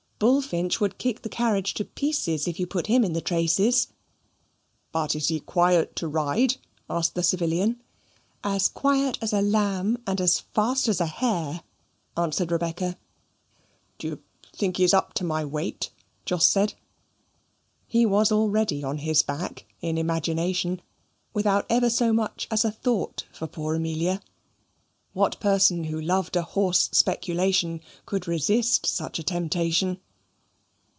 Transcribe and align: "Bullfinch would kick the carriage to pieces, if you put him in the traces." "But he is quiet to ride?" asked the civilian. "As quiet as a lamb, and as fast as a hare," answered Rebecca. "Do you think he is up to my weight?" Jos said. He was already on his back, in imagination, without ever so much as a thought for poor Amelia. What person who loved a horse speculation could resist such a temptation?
"Bullfinch 0.23 0.79
would 0.79 0.99
kick 0.99 1.23
the 1.23 1.29
carriage 1.29 1.73
to 1.73 1.83
pieces, 1.83 2.47
if 2.47 2.59
you 2.59 2.67
put 2.67 2.85
him 2.85 3.03
in 3.03 3.13
the 3.13 3.21
traces." 3.21 3.87
"But 4.91 5.13
he 5.13 5.35
is 5.37 5.41
quiet 5.47 5.95
to 5.95 6.07
ride?" 6.07 6.57
asked 6.87 7.15
the 7.15 7.23
civilian. 7.23 7.81
"As 8.43 8.67
quiet 8.69 9.17
as 9.19 9.33
a 9.33 9.41
lamb, 9.41 9.97
and 10.05 10.21
as 10.21 10.39
fast 10.53 10.87
as 10.87 11.01
a 11.01 11.07
hare," 11.07 11.63
answered 12.15 12.51
Rebecca. 12.51 12.99
"Do 13.97 14.09
you 14.09 14.23
think 14.55 14.77
he 14.77 14.83
is 14.83 14.93
up 14.93 15.15
to 15.15 15.23
my 15.23 15.43
weight?" 15.43 15.89
Jos 16.25 16.45
said. 16.45 16.75
He 17.87 18.05
was 18.05 18.31
already 18.31 18.83
on 18.83 18.99
his 18.99 19.23
back, 19.23 19.65
in 19.81 19.97
imagination, 19.97 20.83
without 21.33 21.65
ever 21.67 21.89
so 21.89 22.13
much 22.13 22.47
as 22.51 22.63
a 22.63 22.69
thought 22.71 23.25
for 23.33 23.47
poor 23.47 23.73
Amelia. 23.73 24.21
What 25.13 25.39
person 25.39 25.85
who 25.85 25.99
loved 25.99 26.35
a 26.35 26.43
horse 26.43 26.89
speculation 26.91 27.81
could 28.05 28.27
resist 28.27 28.85
such 28.85 29.17
a 29.17 29.23
temptation? 29.23 29.99